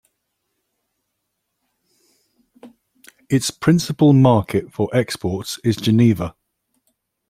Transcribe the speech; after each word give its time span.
Its 3.29 3.51
principal 3.51 4.13
market 4.13 4.73
for 4.73 4.89
exports 4.95 5.59
is 5.63 5.75
Geneva. 5.75 6.35